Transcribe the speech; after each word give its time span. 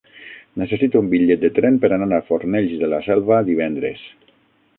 Necessito 0.61 1.01
un 1.03 1.11
bitllet 1.11 1.43
de 1.43 1.51
tren 1.57 1.77
per 1.83 1.91
anar 1.99 2.09
a 2.21 2.25
Fornells 2.31 2.75
de 2.81 2.91
la 2.95 3.03
Selva 3.11 3.39
divendres. 3.53 4.09